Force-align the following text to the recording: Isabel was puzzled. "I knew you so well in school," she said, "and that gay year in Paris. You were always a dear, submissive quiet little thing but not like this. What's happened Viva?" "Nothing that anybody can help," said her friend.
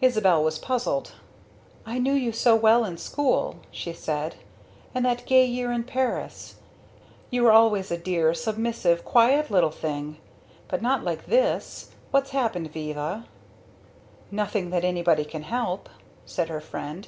Isabel 0.00 0.42
was 0.42 0.58
puzzled. 0.58 1.12
"I 1.84 1.98
knew 1.98 2.14
you 2.14 2.32
so 2.32 2.56
well 2.56 2.86
in 2.86 2.96
school," 2.96 3.56
she 3.70 3.92
said, 3.92 4.36
"and 4.94 5.04
that 5.04 5.26
gay 5.26 5.44
year 5.44 5.70
in 5.72 5.84
Paris. 5.84 6.54
You 7.28 7.42
were 7.42 7.52
always 7.52 7.90
a 7.90 7.98
dear, 7.98 8.32
submissive 8.32 9.04
quiet 9.04 9.50
little 9.50 9.68
thing 9.70 10.16
but 10.68 10.80
not 10.80 11.04
like 11.04 11.26
this. 11.26 11.90
What's 12.12 12.30
happened 12.30 12.72
Viva?" 12.72 13.26
"Nothing 14.30 14.70
that 14.70 14.84
anybody 14.86 15.26
can 15.26 15.42
help," 15.42 15.90
said 16.24 16.48
her 16.48 16.62
friend. 16.62 17.06